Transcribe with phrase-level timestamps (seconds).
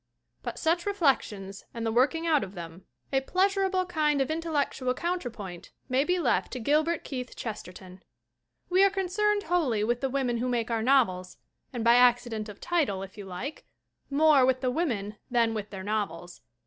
[0.41, 2.81] But such reflections and the working out of them, a i 2 THE.
[2.81, 7.03] WQME'N 'tyHO MAKE OUR NOVELS pleasurable kind of intellectual counterpoint, may be left to Gilbert
[7.03, 8.01] Keith Chesterton.
[8.67, 11.37] We are concerned wholly with the women who make our novels
[11.71, 13.67] and, by the accident of title if you like,
[14.09, 16.41] more with the women than with their novels.